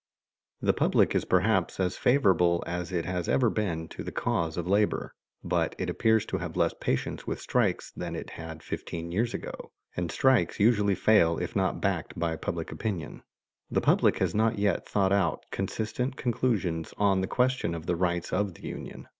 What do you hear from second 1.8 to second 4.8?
favorable as it has ever been to the cause of